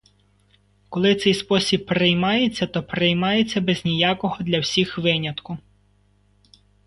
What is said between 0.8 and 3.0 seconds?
Коли цей спосіб приймається, то